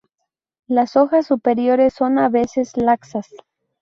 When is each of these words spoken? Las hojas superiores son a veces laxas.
Las 0.65 0.95
hojas 0.95 1.27
superiores 1.27 1.93
son 1.93 2.17
a 2.17 2.27
veces 2.27 2.75
laxas. 2.75 3.27